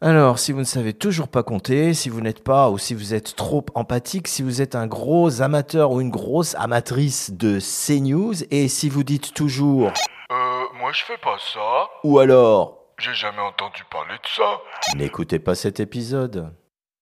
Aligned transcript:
Alors, 0.00 0.38
si 0.38 0.52
vous 0.52 0.60
ne 0.60 0.64
savez 0.64 0.92
toujours 0.92 1.26
pas 1.28 1.42
compter, 1.42 1.92
si 1.92 2.08
vous 2.08 2.20
n'êtes 2.20 2.44
pas 2.44 2.70
ou 2.70 2.78
si 2.78 2.94
vous 2.94 3.14
êtes 3.14 3.34
trop 3.34 3.64
empathique, 3.74 4.28
si 4.28 4.42
vous 4.42 4.62
êtes 4.62 4.76
un 4.76 4.86
gros 4.86 5.42
amateur 5.42 5.90
ou 5.90 6.00
une 6.00 6.10
grosse 6.10 6.54
amatrice 6.54 7.32
de 7.32 7.58
CNews, 7.58 8.34
et 8.52 8.68
si 8.68 8.88
vous 8.88 9.02
dites 9.02 9.34
toujours 9.34 9.88
Euh, 10.30 10.34
moi 10.78 10.92
je 10.92 11.04
fais 11.04 11.18
pas 11.18 11.36
ça. 11.52 11.88
ou 12.04 12.20
alors 12.20 12.78
J'ai 12.98 13.14
jamais 13.14 13.40
entendu 13.42 13.82
parler 13.90 14.14
de 14.22 14.28
ça. 14.36 14.60
n'écoutez 14.96 15.40
pas 15.40 15.56
cet 15.56 15.80
épisode. 15.80 16.52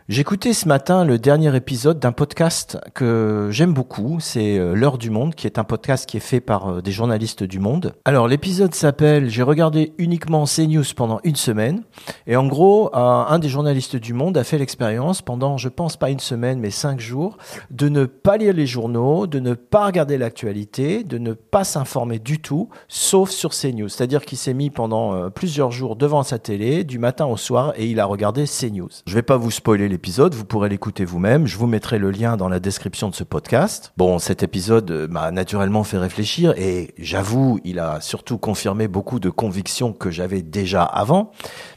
J'écoutais 0.09 0.53
ce 0.53 0.69
matin 0.69 1.05
le 1.05 1.19
dernier 1.19 1.57
épisode 1.57 1.99
d'un 1.99 2.13
podcast 2.13 2.79
que 2.95 3.49
j'aime 3.51 3.75
beaucoup, 3.75 4.19
c'est 4.21 4.57
euh, 4.57 4.73
L'heure 4.73 4.99
du 4.99 5.11
monde, 5.11 5.35
qui 5.35 5.49
est 5.49 5.59
un 5.59 5.65
podcast 5.65 6.09
qui 6.09 6.17
est 6.17 6.21
fait 6.21 6.39
par 6.39 6.69
euh, 6.69 6.81
des 6.81 6.93
journalistes 6.93 7.43
du 7.43 7.59
monde. 7.59 7.93
Alors 8.05 8.29
l'épisode 8.29 8.73
s'appelle 8.73 9.29
J'ai 9.29 9.43
regardé 9.43 9.95
uniquement 9.99 10.45
CNews 10.45 10.85
pendant 10.95 11.19
une 11.25 11.35
semaine, 11.35 11.83
et 12.29 12.37
en 12.37 12.47
gros, 12.47 12.89
un 12.95 13.37
des 13.41 13.49
journalistes 13.49 13.97
du 13.97 14.13
monde 14.13 14.39
a 14.39 14.45
fait 14.45 14.59
l'expérience 14.59 15.23
pendant, 15.23 15.57
je 15.57 15.69
pense 15.69 15.97
pas 15.97 16.11
une 16.11 16.21
semaine, 16.21 16.61
mais 16.61 16.71
cinq 16.71 17.01
jours, 17.01 17.37
de 17.73 17.89
ne 17.89 18.05
pas 18.05 18.37
lire 18.37 18.55
les 18.55 18.67
journaux, 18.69 19.27
de 19.27 19.41
ne 19.41 19.55
pas 19.55 19.87
regarder 19.87 20.19
l'actualité, 20.19 21.03
de 21.03 21.19
ne 21.19 21.33
pas 21.33 21.65
s'informer 21.65 22.21
du 22.21 22.39
tout, 22.39 22.69
sauf 22.87 23.31
sur 23.31 23.51
CNews. 23.51 23.89
C'est-à-dire 23.89 24.25
qu'il 24.25 24.39
s'est 24.39 24.55
mis 24.55 24.71
pendant 24.71 25.15
euh, 25.15 25.31
plusieurs 25.31 25.73
jours 25.73 25.97
devant 25.97 26.23
sa 26.23 26.39
télé, 26.39 26.85
du 26.85 27.01
matin 27.01 27.27
au 27.27 27.37
soir, 27.37 27.73
et 27.77 27.87
il 27.87 27.99
a 27.99 28.05
regardé 28.05 28.45
CNews. 28.45 28.91
Je 29.05 29.15
vais 29.15 29.23
pas 29.23 29.37
vous 29.37 29.51
spoiler 29.51 29.96
vous 30.35 30.45
pourrez 30.45 30.69
l'écouter 30.69 31.05
vous-même. 31.05 31.47
Je 31.47 31.57
vous 31.57 31.67
mettrai 31.67 31.99
le 31.99 32.11
lien 32.11 32.37
dans 32.37 32.49
la 32.49 32.61
description 32.61 33.09
de 33.09 33.15
ce 33.15 33.25
podcast. 33.25 33.93
Bon, 33.97 34.19
cet 34.19 34.43
épisode 34.43 34.91
euh, 34.91 35.09
m'a 35.09 35.31
naturellement 35.31 35.85
fait 35.85 35.99
réfléchir, 35.99 36.53
et 36.57 36.95
j'avoue, 36.99 37.59
il 37.65 37.79
a 37.79 38.01
surtout 38.01 38.39
confirmé 38.39 38.89
beaucoup 38.89 39.21
de 39.21 39.31
convictions 39.31 39.93
que 39.93 40.11
j'avais 40.11 40.43
déjà 40.43 40.83
avant, 40.83 41.31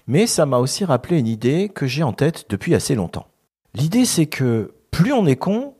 mais 0.07 0.27
ça 0.27 0.45
m'a 0.45 0.57
aussi 0.57 0.85
rappelé 0.85 1.19
une 1.19 1.27
idée 1.27 1.69
que 1.69 1.87
j'ai 1.87 2.03
en 2.03 2.13
tête 2.13 2.45
depuis 2.49 2.75
assez 2.75 2.95
longtemps. 2.95 3.27
L'idée, 3.73 4.05
c'est 4.05 4.27
que 4.27 4.73
plus 4.91 5.13
on 5.13 5.25
est 5.25 5.35
con, 5.35 5.75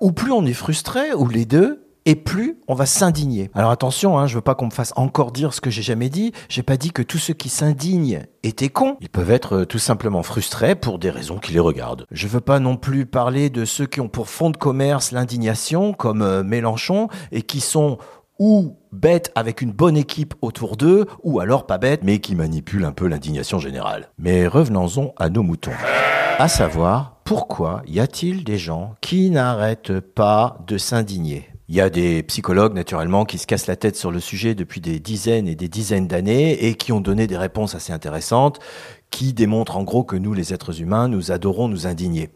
ou 0.00 0.12
plus 0.12 0.32
on 0.32 0.44
est 0.44 0.52
frustré, 0.52 1.12
ou 1.14 1.28
les 1.28 1.44
deux, 1.44 1.83
et 2.06 2.14
plus 2.14 2.58
on 2.68 2.74
va 2.74 2.86
s'indigner. 2.86 3.50
Alors 3.54 3.70
attention, 3.70 4.18
hein, 4.18 4.26
je 4.26 4.34
veux 4.34 4.40
pas 4.40 4.54
qu'on 4.54 4.66
me 4.66 4.70
fasse 4.70 4.92
encore 4.96 5.32
dire 5.32 5.54
ce 5.54 5.60
que 5.60 5.70
j'ai 5.70 5.82
jamais 5.82 6.08
dit. 6.08 6.32
J'ai 6.48 6.62
pas 6.62 6.76
dit 6.76 6.92
que 6.92 7.02
tous 7.02 7.18
ceux 7.18 7.34
qui 7.34 7.48
s'indignent 7.48 8.26
étaient 8.42 8.68
cons. 8.68 8.96
Ils 9.00 9.08
peuvent 9.08 9.30
être 9.30 9.60
euh, 9.60 9.64
tout 9.64 9.78
simplement 9.78 10.22
frustrés 10.22 10.74
pour 10.74 10.98
des 10.98 11.10
raisons 11.10 11.38
qui 11.38 11.52
les 11.52 11.60
regardent. 11.60 12.06
Je 12.10 12.28
veux 12.28 12.40
pas 12.40 12.60
non 12.60 12.76
plus 12.76 13.06
parler 13.06 13.50
de 13.50 13.64
ceux 13.64 13.86
qui 13.86 14.00
ont 14.00 14.08
pour 14.08 14.28
fond 14.28 14.50
de 14.50 14.56
commerce 14.56 15.12
l'indignation, 15.12 15.92
comme 15.92 16.22
euh, 16.22 16.42
Mélenchon, 16.42 17.08
et 17.32 17.42
qui 17.42 17.60
sont 17.60 17.98
ou 18.38 18.76
bêtes 18.90 19.30
avec 19.34 19.62
une 19.62 19.72
bonne 19.72 19.96
équipe 19.96 20.34
autour 20.42 20.76
d'eux, 20.76 21.06
ou 21.22 21.40
alors 21.40 21.66
pas 21.66 21.78
bêtes, 21.78 22.02
mais 22.02 22.18
qui 22.18 22.34
manipulent 22.34 22.84
un 22.84 22.92
peu 22.92 23.06
l'indignation 23.06 23.58
générale. 23.58 24.08
Mais 24.18 24.46
revenons-en 24.46 25.14
à 25.16 25.28
nos 25.28 25.42
moutons. 25.42 25.70
À 26.38 26.48
savoir, 26.48 27.20
pourquoi 27.24 27.82
y 27.86 28.00
a-t-il 28.00 28.42
des 28.42 28.58
gens 28.58 28.94
qui 29.00 29.30
n'arrêtent 29.30 30.00
pas 30.00 30.58
de 30.66 30.78
s'indigner? 30.78 31.53
Il 31.68 31.74
y 31.74 31.80
a 31.80 31.88
des 31.88 32.22
psychologues, 32.22 32.74
naturellement, 32.74 33.24
qui 33.24 33.38
se 33.38 33.46
cassent 33.46 33.66
la 33.66 33.76
tête 33.76 33.96
sur 33.96 34.10
le 34.10 34.20
sujet 34.20 34.54
depuis 34.54 34.80
des 34.80 35.00
dizaines 35.00 35.48
et 35.48 35.54
des 35.54 35.68
dizaines 35.68 36.06
d'années 36.06 36.66
et 36.66 36.74
qui 36.74 36.92
ont 36.92 37.00
donné 37.00 37.26
des 37.26 37.38
réponses 37.38 37.74
assez 37.74 37.92
intéressantes, 37.92 38.58
qui 39.10 39.32
démontrent 39.32 39.76
en 39.76 39.82
gros 39.82 40.04
que 40.04 40.16
nous, 40.16 40.34
les 40.34 40.52
êtres 40.52 40.82
humains, 40.82 41.08
nous 41.08 41.32
adorons 41.32 41.68
nous 41.68 41.86
indigner. 41.86 42.30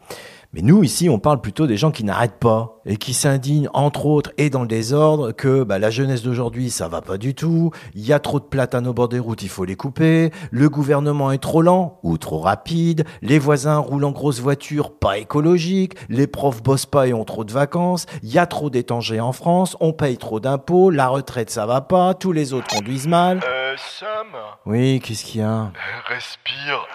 Mais 0.51 0.63
nous, 0.63 0.83
ici, 0.83 1.09
on 1.09 1.19
parle 1.19 1.41
plutôt 1.41 1.67
des 1.67 1.77
gens 1.77 1.91
qui 1.91 2.03
n'arrêtent 2.03 2.39
pas 2.39 2.81
et 2.87 2.97
qui 2.97 3.13
s'indignent, 3.13 3.69
entre 3.71 4.07
autres, 4.07 4.31
et 4.39 4.49
dans 4.49 4.63
le 4.63 4.67
désordre, 4.67 5.31
que 5.31 5.61
bah, 5.63 5.77
la 5.77 5.91
jeunesse 5.91 6.23
d'aujourd'hui, 6.23 6.71
ça 6.71 6.87
va 6.87 7.01
pas 7.01 7.19
du 7.19 7.35
tout, 7.35 7.69
il 7.93 8.03
y 8.03 8.13
a 8.13 8.19
trop 8.19 8.39
de 8.39 8.45
platanes 8.45 8.87
au 8.87 8.93
bord 8.93 9.09
des 9.09 9.19
routes, 9.19 9.43
il 9.43 9.49
faut 9.49 9.63
les 9.63 9.75
couper, 9.75 10.31
le 10.49 10.67
gouvernement 10.67 11.31
est 11.31 11.37
trop 11.37 11.61
lent 11.61 11.99
ou 12.01 12.17
trop 12.17 12.39
rapide, 12.39 13.05
les 13.21 13.37
voisins 13.37 13.77
roulent 13.77 14.05
en 14.05 14.11
grosse 14.11 14.39
voiture, 14.39 14.97
pas 14.97 15.19
écologique, 15.19 15.93
les 16.09 16.25
profs 16.25 16.63
bossent 16.63 16.87
pas 16.87 17.05
et 17.05 17.13
ont 17.13 17.25
trop 17.25 17.43
de 17.43 17.51
vacances, 17.51 18.07
il 18.23 18.31
y 18.31 18.39
a 18.39 18.47
trop 18.47 18.71
d'étrangers 18.71 19.19
en 19.19 19.33
France, 19.33 19.77
on 19.81 19.93
paye 19.93 20.17
trop 20.17 20.39
d'impôts, 20.39 20.89
la 20.89 21.09
retraite, 21.09 21.51
ça 21.51 21.67
va 21.67 21.81
pas, 21.81 22.15
tous 22.15 22.31
les 22.31 22.53
autres 22.53 22.75
conduisent 22.75 23.07
mal. 23.07 23.41
Euh, 23.47 23.75
Sam, 23.77 24.27
Oui, 24.65 24.99
qu'est-ce 24.99 25.25
qu'il 25.25 25.41
y 25.41 25.43
a? 25.43 25.65
Euh, 25.65 25.69
respire. 26.07 26.87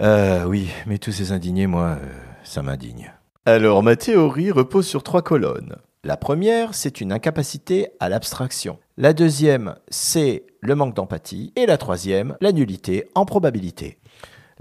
Euh, 0.00 0.44
oui, 0.46 0.68
mais 0.86 0.98
tous 0.98 1.12
ces 1.12 1.30
indignés, 1.30 1.68
moi, 1.68 1.96
euh, 2.00 2.06
ça 2.44 2.62
m'indigne. 2.62 3.12
Alors, 3.44 3.82
ma 3.82 3.96
théorie 3.96 4.50
repose 4.50 4.86
sur 4.86 5.02
trois 5.02 5.22
colonnes. 5.22 5.76
La 6.04 6.16
première, 6.16 6.74
c'est 6.74 7.00
une 7.00 7.12
incapacité 7.12 7.88
à 8.00 8.08
l'abstraction. 8.08 8.78
La 8.96 9.12
deuxième, 9.12 9.76
c'est 9.88 10.46
le 10.60 10.74
manque 10.74 10.94
d'empathie. 10.94 11.52
Et 11.56 11.66
la 11.66 11.78
troisième, 11.78 12.36
la 12.40 12.52
nullité 12.52 13.08
en 13.14 13.24
probabilité. 13.24 13.98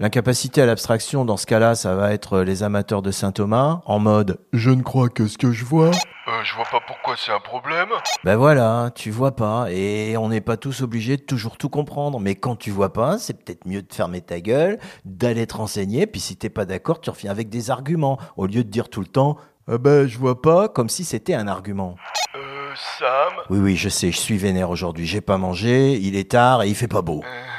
L'incapacité 0.02 0.64
à 0.64 0.66
l'abstraction, 0.66 1.26
dans 1.26 1.38
ce 1.38 1.46
cas-là, 1.46 1.76
ça 1.76 1.94
va 1.94 2.12
être 2.12 2.40
les 2.40 2.64
amateurs 2.64 3.04
de 3.04 3.12
Saint 3.12 3.32
Thomas, 3.32 3.82
en 3.86 4.00
mode 4.00 4.40
Je 4.52 4.72
ne 4.72 4.82
crois 4.82 5.10
que 5.10 5.28
ce 5.28 5.38
que 5.38 5.52
je 5.52 5.64
vois. 5.64 5.92
Euh, 5.92 6.44
je 6.44 6.56
vois 6.56 6.66
pas 6.72 6.80
pourquoi 6.88 7.14
c'est 7.24 7.32
un 7.32 7.40
problème. 7.40 7.90
Ben 8.24 8.36
voilà, 8.36 8.90
tu 8.96 9.12
vois 9.12 9.36
pas, 9.36 9.68
et 9.70 10.18
on 10.18 10.30
n'est 10.30 10.42
pas 10.42 10.58
tous 10.58 10.82
obligés 10.82 11.18
de 11.18 11.22
toujours 11.22 11.56
tout 11.56 11.70
comprendre. 11.70 12.20
Mais 12.20 12.34
quand 12.34 12.56
tu 12.56 12.72
vois 12.72 12.94
pas, 12.94 13.20
c'est 13.20 13.36
peut-être 13.46 13.68
mieux 13.68 13.84
de 13.84 13.94
fermer 13.94 14.22
ta 14.22 14.40
gueule, 14.42 14.80
d'aller 15.06 15.46
te 15.46 15.56
renseigner, 15.56 16.08
puis 16.08 16.20
si 16.20 16.36
t'es 16.36 16.50
pas 16.50 16.66
d'accord, 16.66 17.00
tu 17.00 17.12
reviens 17.12 17.30
avec 17.30 17.50
des 17.50 17.70
arguments, 17.70 18.18
au 18.38 18.48
lieu 18.48 18.64
de 18.64 18.70
dire 18.72 18.90
tout 18.90 19.02
le 19.02 19.06
temps 19.08 19.38
Ah 19.72 19.78
ben 19.78 20.08
je 20.08 20.18
vois 20.18 20.42
pas, 20.42 20.68
comme 20.68 20.90
si 20.90 21.04
c'était 21.04 21.36
un 21.36 21.48
argument. 21.48 21.96
Euh, 22.34 22.72
Sam. 22.98 23.34
Oui, 23.52 23.60
oui, 23.60 23.76
je 23.76 23.90
sais, 23.90 24.12
je 24.12 24.18
suis 24.18 24.38
vénère 24.40 24.72
aujourd'hui, 24.72 25.06
j'ai 25.06 25.22
pas 25.22 25.38
mangé, 25.38 25.94
il 26.02 26.16
est 26.16 26.32
tard 26.32 26.64
et 26.64 26.70
il 26.70 26.76
fait 26.76 26.88
pas 26.88 27.04
beau. 27.04 27.22
euh, 27.24 27.51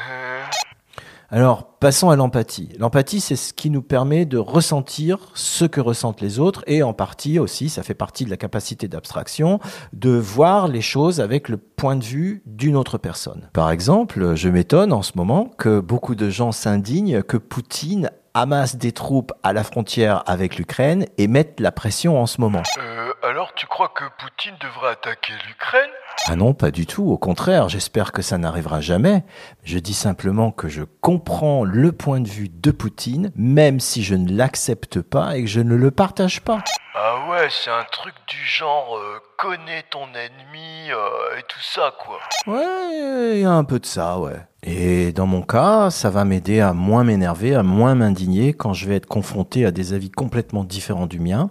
Alors, 1.34 1.78
passons 1.78 2.10
à 2.10 2.16
l'empathie. 2.16 2.69
L'empathie, 2.78 3.20
c'est 3.20 3.37
ce 3.37 3.54
qui 3.54 3.70
nous 3.70 3.81
permet 3.81 4.26
de 4.26 4.37
ressentir 4.37 5.31
ce 5.32 5.65
que 5.65 5.81
ressentent 5.81 6.20
les 6.20 6.38
autres 6.38 6.62
et 6.66 6.82
en 6.82 6.93
partie 6.93 7.38
aussi, 7.38 7.70
ça 7.70 7.82
fait 7.82 7.94
partie 7.94 8.26
de 8.26 8.31
la 8.31 8.37
capacité 8.37 8.87
d'abstraction, 8.87 9.59
de 9.94 10.10
voir 10.10 10.69
les 10.69 10.82
choses 10.82 11.22
avec 11.22 11.48
le 11.48 11.56
point 11.56 11.97
de 11.97 12.04
vue 12.04 12.43
d'une 12.44 12.76
autre 12.76 12.98
personne. 12.98 13.48
Par 13.54 13.70
exemple, 13.70 14.34
je 14.34 14.50
m'étonne 14.50 14.93
en 14.93 15.00
ce 15.00 15.12
moment 15.15 15.47
que 15.56 15.81
beaucoup 15.81 16.15
de 16.15 16.28
gens 16.28 16.53
s'indignent 16.53 17.22
que 17.22 17.38
Poutine 17.38 18.10
amasse 18.34 18.76
des 18.76 18.93
troupes 18.93 19.32
à 19.43 19.54
la 19.54 19.64
frontière 19.64 20.22
avec 20.26 20.56
l'Ukraine 20.56 21.06
et 21.16 21.28
mette 21.28 21.60
la 21.60 21.72
pression 21.72 22.20
en 22.20 22.26
ce 22.26 22.43
moment. 22.43 22.62
euh, 22.78 23.12
alors 23.22 23.54
tu 23.54 23.66
crois 23.66 23.88
que 23.88 24.04
Poutine 24.19 24.54
devrait 24.60 24.93
attaquer 24.93 25.32
l'Ukraine? 25.49 25.91
Ah 26.28 26.37
non, 26.37 26.55
pas 26.55 26.71
du 26.71 26.87
tout. 26.87 27.10
Au 27.10 27.19
contraire, 27.19 27.69
j'espère 27.69 28.12
que 28.12 28.22
ça 28.22 28.38
n'arrivera 28.38 28.81
jamais. 28.81 29.25
Je 29.65 29.78
dis 29.78 29.93
simplement 29.93 30.53
que 30.53 30.69
je 30.69 30.83
comprends 31.00 31.65
le 31.65 31.91
point 31.91 32.21
de 32.21 32.28
vue 32.28 32.49
de 32.49 32.71
Poutine, 32.71 33.33
même 33.34 33.81
si 33.81 34.05
je 34.05 34.15
ne 34.15 34.32
l'accepte 34.32 35.00
pas 35.00 35.37
et 35.37 35.43
que 35.43 35.49
je 35.49 35.61
ne 35.61 35.75
le 35.75 35.91
partage 35.91 36.41
pas. 36.43 36.62
Ah 36.94 37.28
ouais, 37.28 37.49
c'est 37.50 37.71
un 37.71 37.84
truc 37.91 38.15
du 38.28 38.37
genre 38.44 38.97
euh, 38.97 39.19
connais 39.37 39.82
ton 39.91 40.06
ennemi 40.15 40.91
euh, 40.91 41.38
et 41.38 41.43
tout 41.49 41.62
ça 41.62 41.93
quoi. 41.99 42.19
Ouais, 42.47 43.37
il 43.37 43.41
y 43.41 43.44
a 43.44 43.50
un 43.50 43.65
peu 43.65 43.81
de 43.81 43.87
ça, 43.87 44.19
ouais. 44.19 44.47
Et 44.62 45.12
dans 45.12 45.27
mon 45.27 45.43
cas, 45.43 45.91
ça 45.91 46.11
va 46.11 46.25
m'aider 46.25 46.61
à 46.61 46.72
moins 46.72 47.03
m'énerver, 47.03 47.56
à 47.56 47.65
moins 47.65 47.97
m'indigner 47.97 48.53
quand 48.53 48.75
je 48.75 48.87
vais 48.87 48.94
être 48.94 49.06
confronté 49.06 49.66
à 49.66 49.72
des 49.72 49.93
avis 49.93 50.11
complètement 50.11 50.62
différents 50.62 51.06
du 51.06 51.19
mien. 51.19 51.50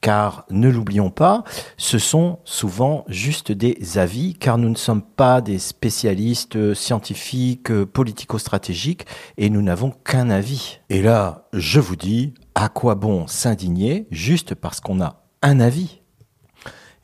Car 0.00 0.44
ne 0.50 0.68
l'oublions 0.68 1.10
pas, 1.10 1.42
ce 1.76 1.98
sont 1.98 2.38
souvent 2.44 3.04
juste 3.08 3.50
des 3.50 3.98
avis, 3.98 4.34
car 4.34 4.56
nous 4.56 4.68
ne 4.68 4.76
sommes 4.76 5.02
pas 5.02 5.40
des 5.40 5.58
spécialistes 5.58 6.54
euh, 6.54 6.74
scientifiques, 6.74 7.72
euh, 7.72 7.84
politico-stratégiques, 7.84 9.06
et 9.38 9.50
nous 9.50 9.60
n'avons 9.60 9.90
qu'un 9.90 10.30
avis. 10.30 10.78
Et 10.88 11.02
là, 11.02 11.48
je 11.52 11.80
vous 11.80 11.96
dis, 11.96 12.34
à 12.54 12.68
quoi 12.68 12.94
bon 12.94 13.26
s'indigner 13.26 14.06
juste 14.12 14.54
parce 14.54 14.80
qu'on 14.80 15.00
a 15.00 15.24
un 15.42 15.58
avis? 15.58 16.00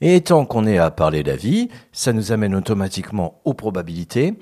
Et 0.01 0.21
tant 0.21 0.45
qu'on 0.45 0.67
est 0.67 0.79
à 0.79 0.91
parler 0.91 1.23
d'avis, 1.23 1.71
ça 1.91 2.13
nous 2.13 2.31
amène 2.31 2.55
automatiquement 2.55 3.41
aux 3.45 3.55
probabilités. 3.55 4.39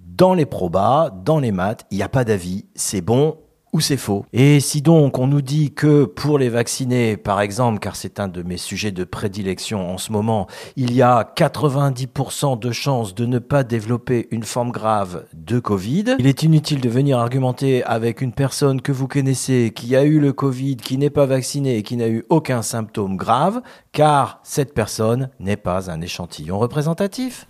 Dans 0.00 0.34
les 0.34 0.46
probas, 0.46 1.10
dans 1.10 1.38
les 1.38 1.52
maths, 1.52 1.84
il 1.90 1.98
n'y 1.98 2.02
a 2.02 2.08
pas 2.08 2.24
d'avis, 2.24 2.64
c'est 2.74 3.00
bon 3.00 3.36
c'est 3.80 3.96
faux. 3.96 4.24
Et 4.32 4.60
si 4.60 4.82
donc 4.82 5.18
on 5.18 5.26
nous 5.26 5.42
dit 5.42 5.72
que 5.72 6.04
pour 6.04 6.38
les 6.38 6.48
vacciner, 6.48 7.16
par 7.16 7.40
exemple, 7.40 7.78
car 7.78 7.96
c'est 7.96 8.20
un 8.20 8.28
de 8.28 8.42
mes 8.42 8.56
sujets 8.56 8.92
de 8.92 9.04
prédilection 9.04 9.90
en 9.92 9.98
ce 9.98 10.12
moment, 10.12 10.46
il 10.76 10.94
y 10.94 11.02
a 11.02 11.32
90% 11.36 12.58
de 12.58 12.72
chances 12.72 13.14
de 13.14 13.26
ne 13.26 13.38
pas 13.38 13.64
développer 13.64 14.28
une 14.30 14.44
forme 14.44 14.70
grave 14.70 15.24
de 15.34 15.58
Covid, 15.58 16.16
il 16.18 16.26
est 16.26 16.42
inutile 16.42 16.80
de 16.80 16.88
venir 16.88 17.18
argumenter 17.18 17.82
avec 17.84 18.20
une 18.20 18.32
personne 18.32 18.80
que 18.80 18.92
vous 18.92 19.08
connaissez 19.08 19.72
qui 19.74 19.96
a 19.96 20.04
eu 20.04 20.20
le 20.20 20.32
Covid, 20.32 20.76
qui 20.76 20.98
n'est 20.98 21.10
pas 21.10 21.26
vaccinée 21.26 21.76
et 21.76 21.82
qui 21.82 21.96
n'a 21.96 22.08
eu 22.08 22.24
aucun 22.28 22.62
symptôme 22.62 23.16
grave, 23.16 23.60
car 23.92 24.40
cette 24.42 24.74
personne 24.74 25.30
n'est 25.40 25.56
pas 25.56 25.90
un 25.90 26.00
échantillon 26.00 26.58
représentatif. 26.58 27.46